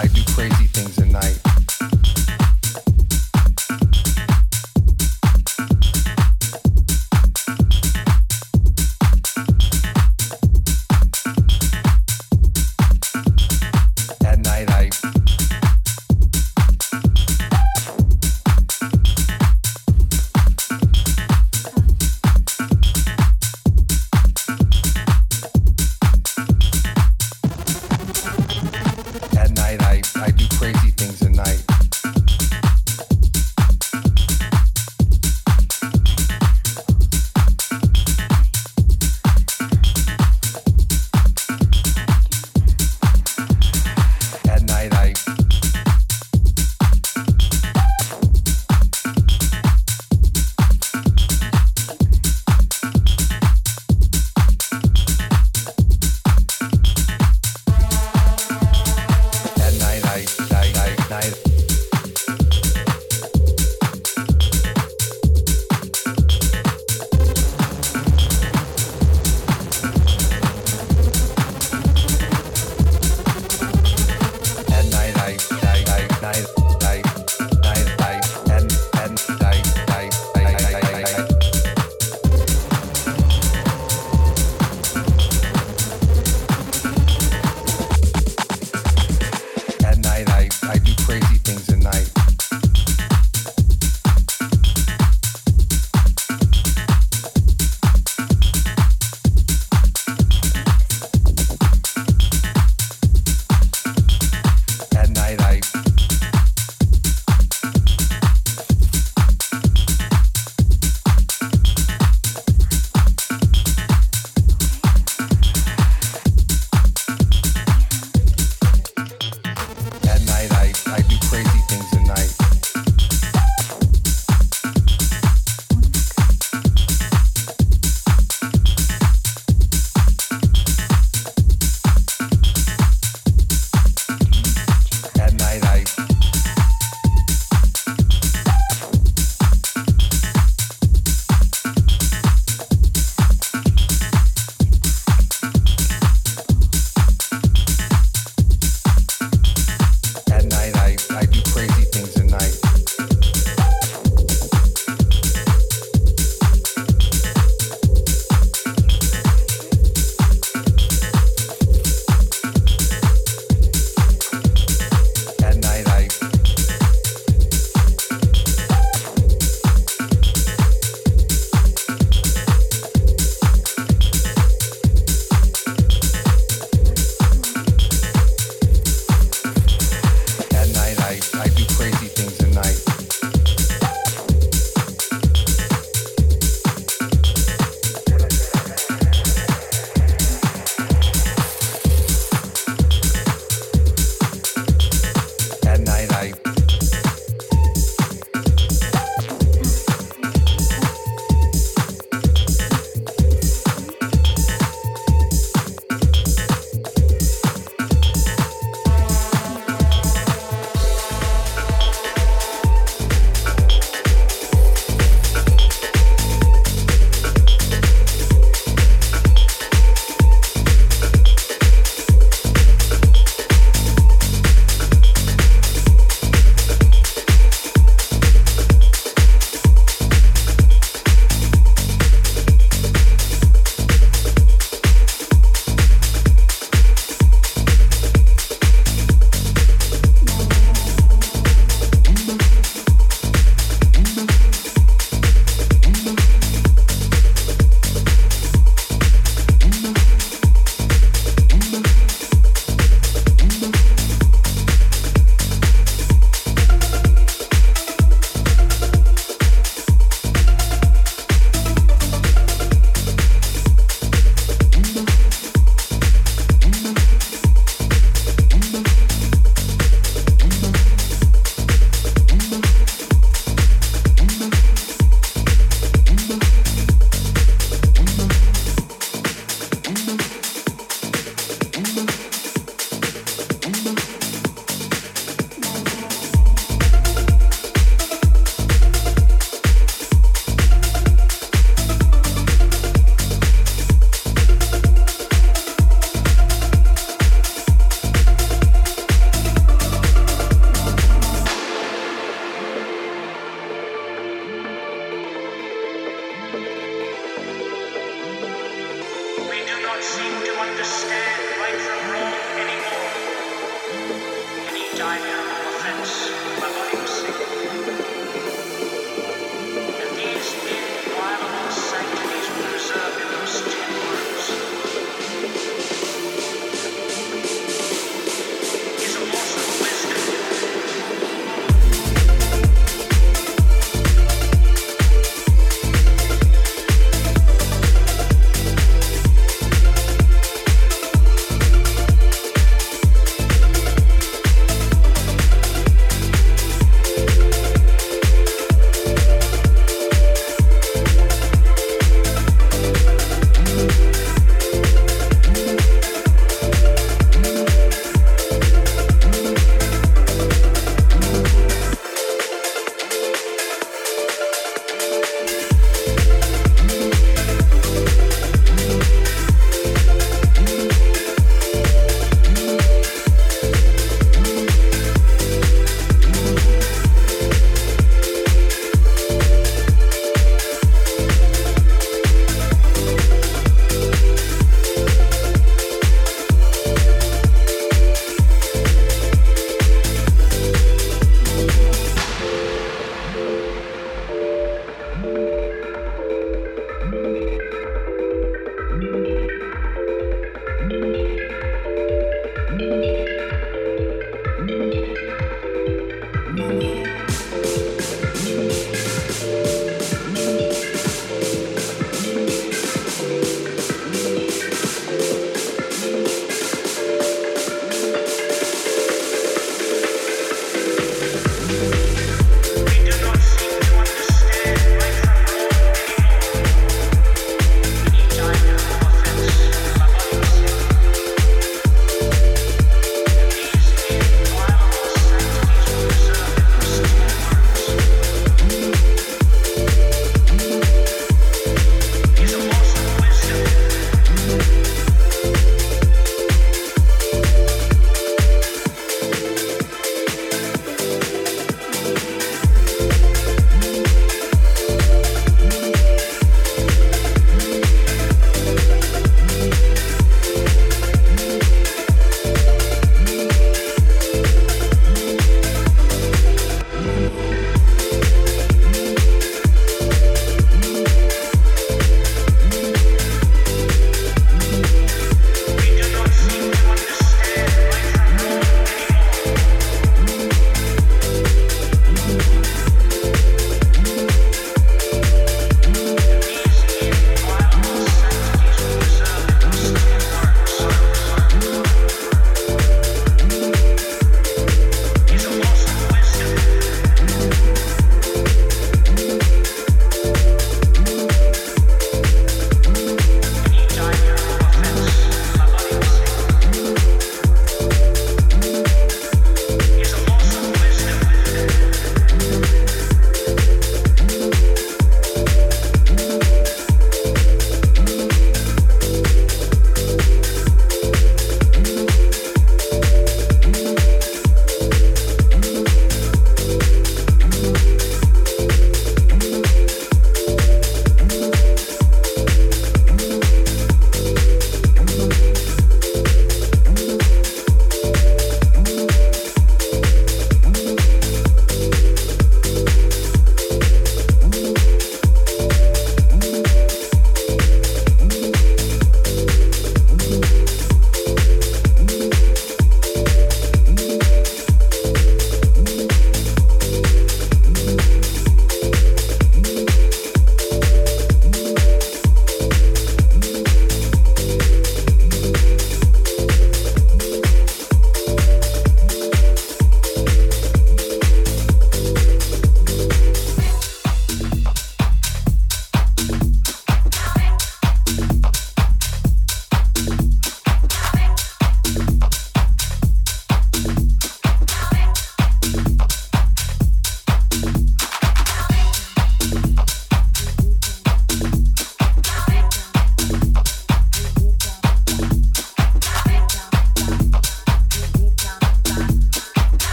[0.00, 1.69] I do crazy things at night.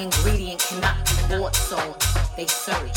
[0.00, 1.76] Ingredient cannot be bought, so
[2.34, 2.96] they search,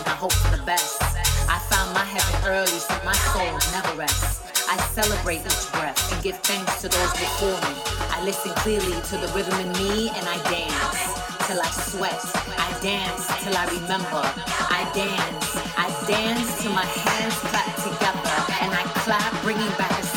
[0.00, 0.96] and I hope for the best.
[1.44, 4.40] I found my heaven early, so my soul never rests.
[4.64, 7.76] I celebrate each breath and give thanks to those before me.
[8.08, 11.00] I listen clearly to the rhythm in me and I dance
[11.44, 12.24] till I sweat.
[12.56, 14.24] I dance till I remember.
[14.24, 15.44] I dance.
[15.76, 20.09] I dance till my hands clap together and I clap, bringing back the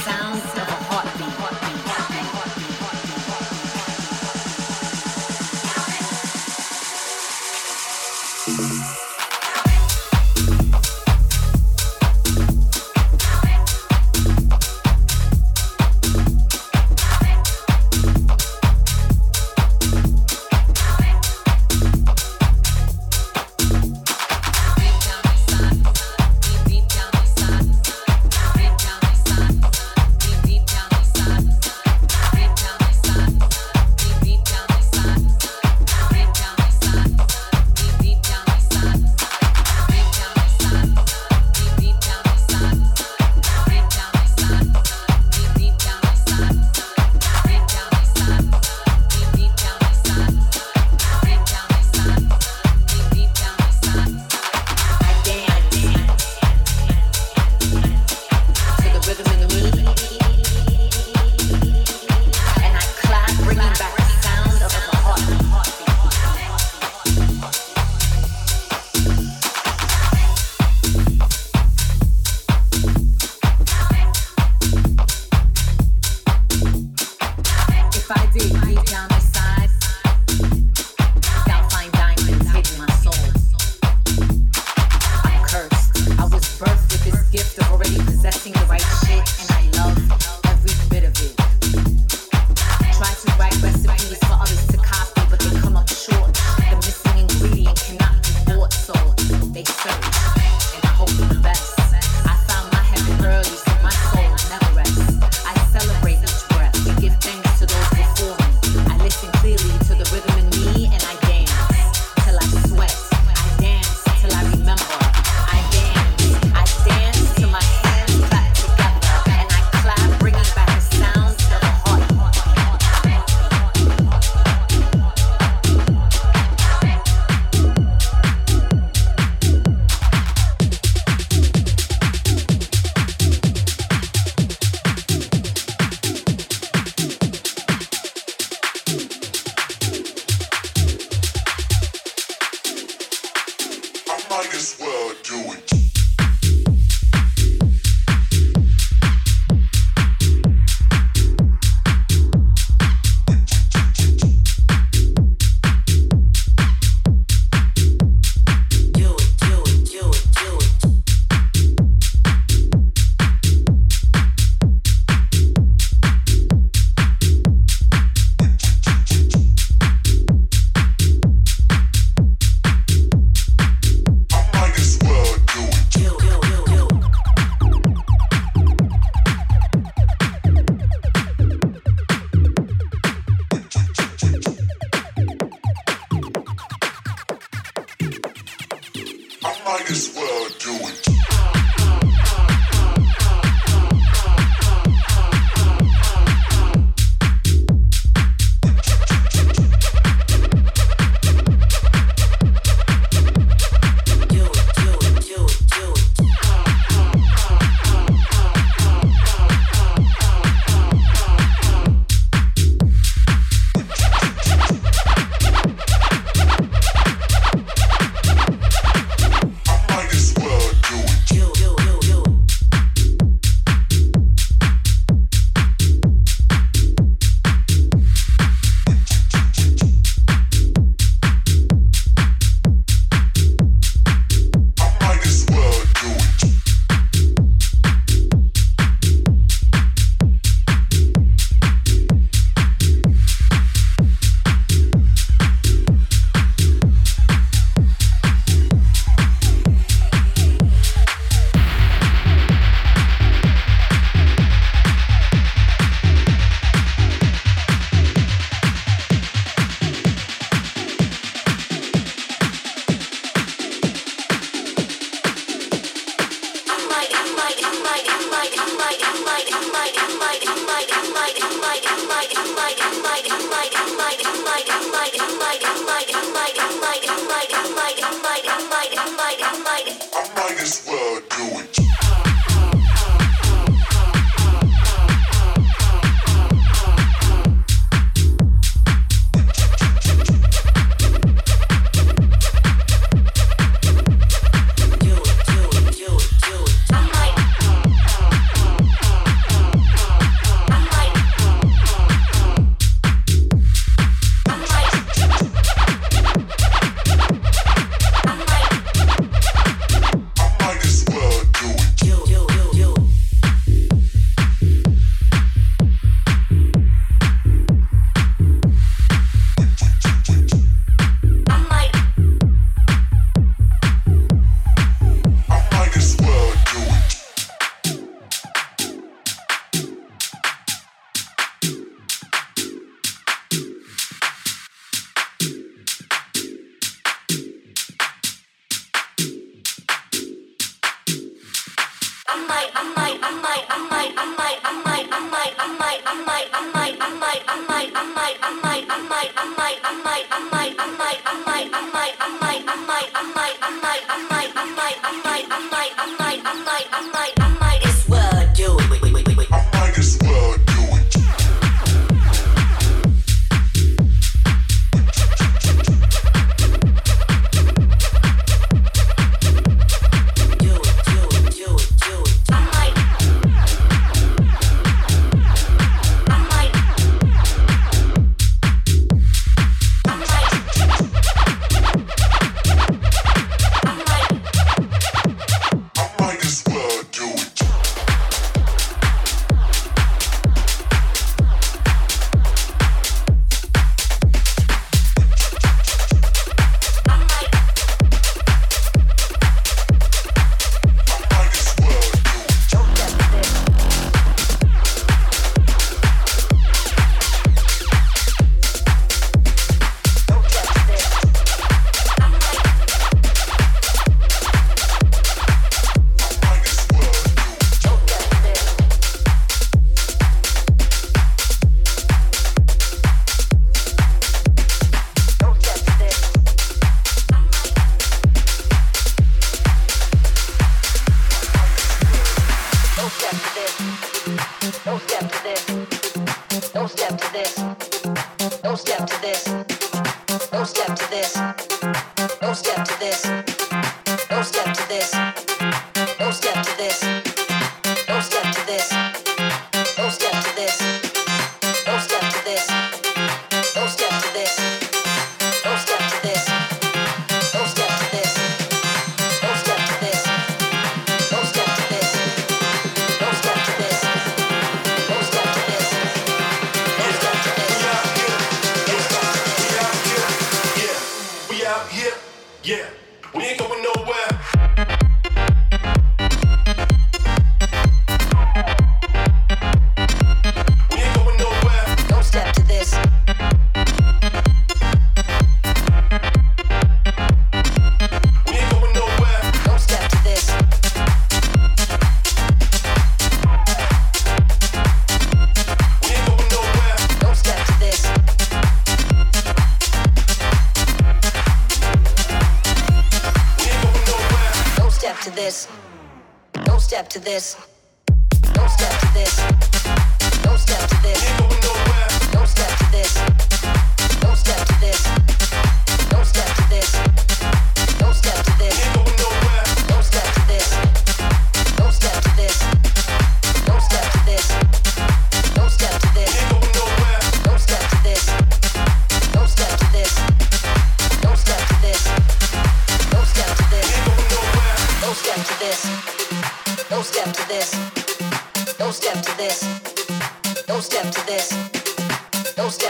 [278.91, 279.52] mighty, mighty.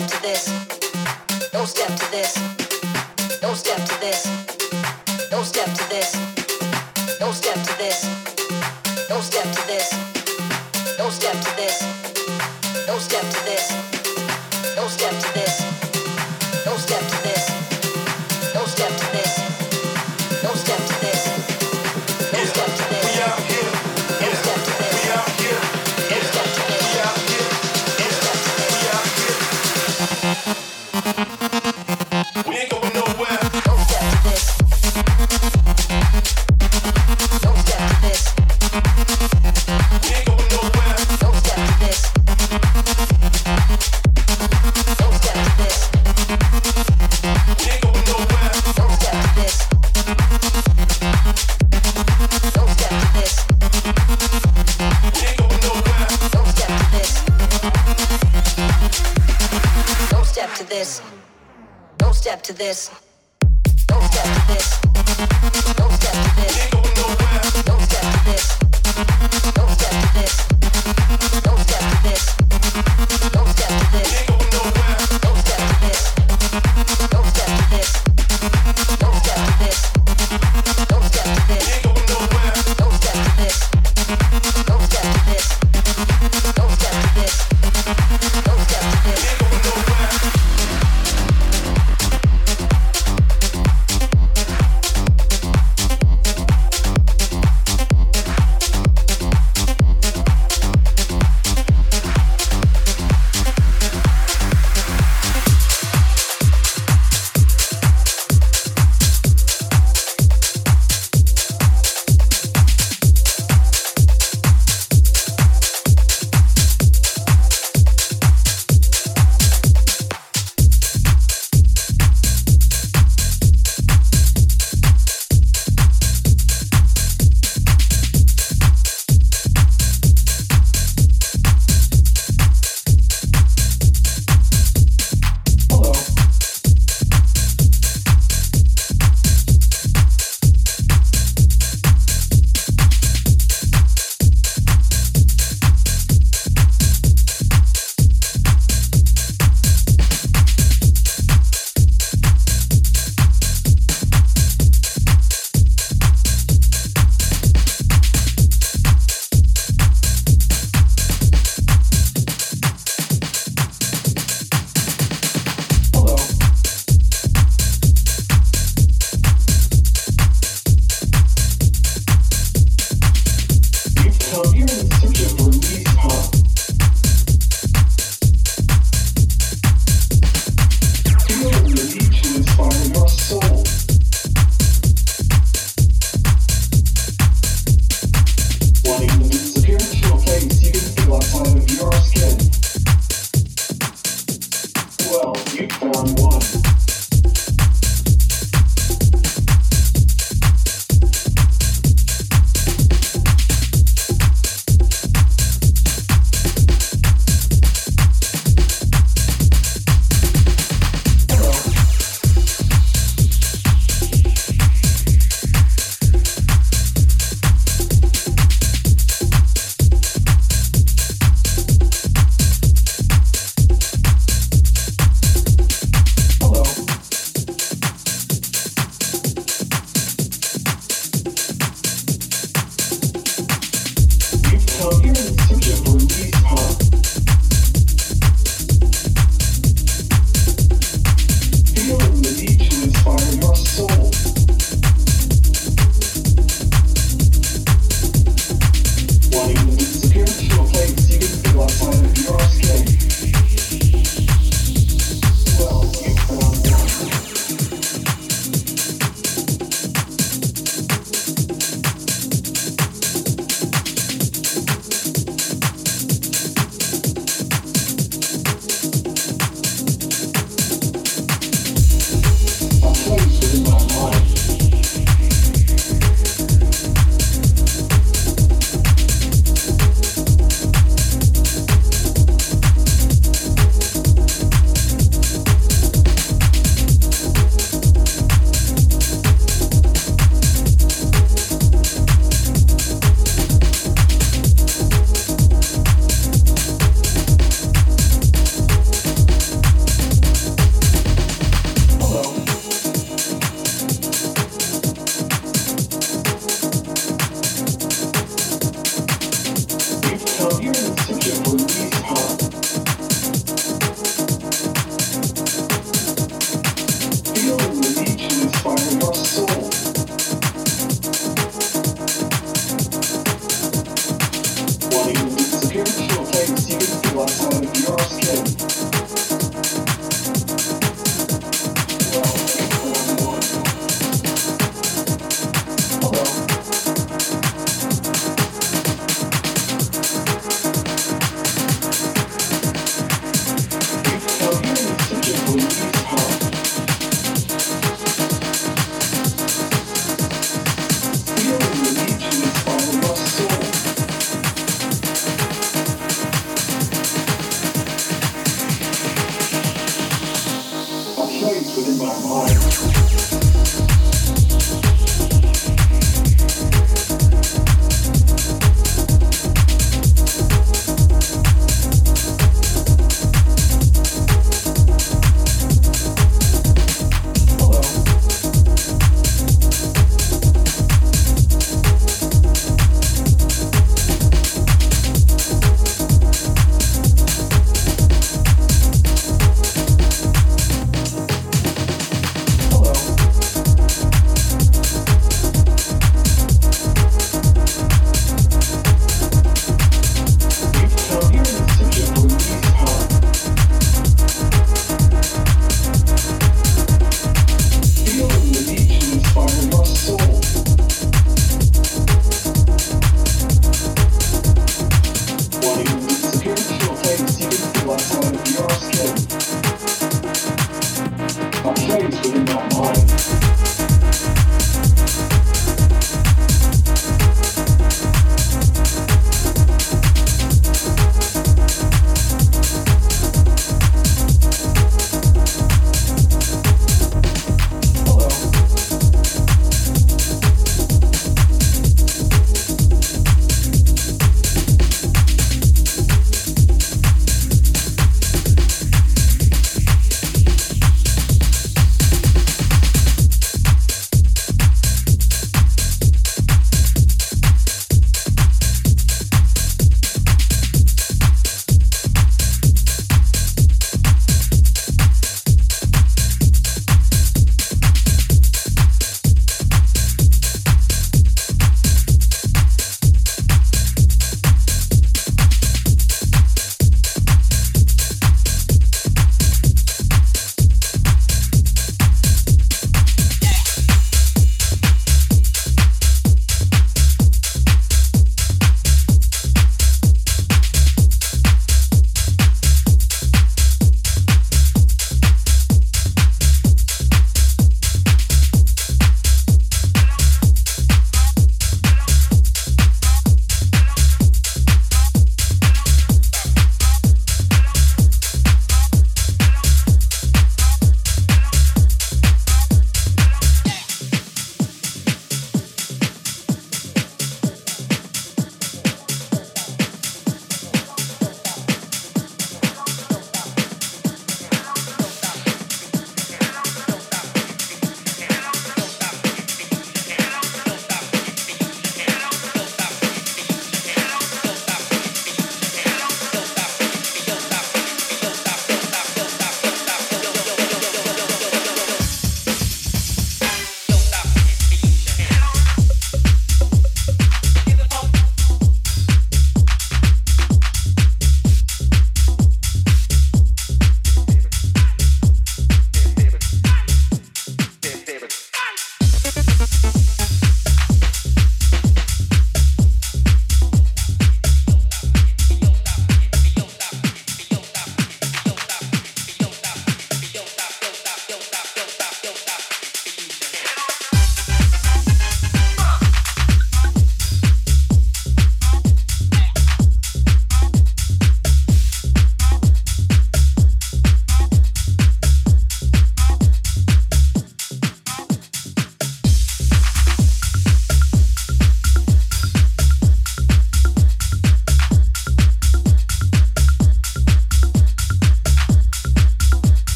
[0.00, 1.50] step to this.
[1.52, 2.34] Don't step to this.
[3.40, 4.24] Don't step to this.
[5.30, 7.18] Don't step to this.
[7.18, 9.08] Don't step to this.
[9.08, 10.96] Don't step to this.
[10.96, 11.99] Don't step to this.